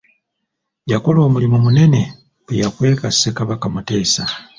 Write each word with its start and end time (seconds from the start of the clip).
Yakola 0.91 1.19
omulimu 1.27 1.57
munene 1.65 2.01
bwe 2.45 2.53
yakweka 2.61 3.07
Ssekabaka 3.11 3.65
Muteesa. 3.73 4.23